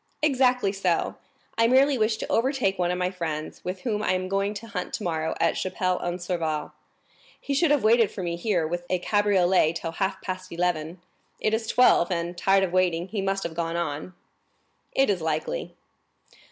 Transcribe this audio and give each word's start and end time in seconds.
"Exactly 0.23 0.71
so; 0.71 1.13
I 1.59 1.67
merely 1.67 1.95
wish 1.95 2.17
to 2.17 2.31
overtake 2.31 2.79
one 2.79 2.89
of 2.89 2.97
my 2.97 3.11
friends, 3.11 3.63
with 3.63 3.81
whom 3.81 4.01
I 4.01 4.13
am 4.13 4.27
going 4.29 4.55
to 4.55 4.65
hunt 4.65 4.93
tomorrow 4.95 5.35
at 5.39 5.57
Chapelle 5.59 6.01
en 6.01 6.17
Serval. 6.17 6.73
He 7.39 7.53
should 7.53 7.69
have 7.69 7.83
waited 7.83 8.09
for 8.09 8.23
me 8.23 8.35
here 8.35 8.65
with 8.67 8.83
a 8.89 8.97
cabriolet 8.97 9.73
till 9.73 9.91
half 9.91 10.19
past 10.23 10.51
eleven; 10.51 10.99
it 11.39 11.53
is 11.53 11.67
twelve, 11.67 12.09
and, 12.09 12.35
tired 12.35 12.63
of 12.63 12.73
waiting, 12.73 13.09
he 13.09 13.21
must 13.21 13.43
have 13.43 13.53
gone 13.53 13.75
on." 13.75 14.15
"It 14.93 15.07
is 15.11 15.21
likely." 15.21 15.75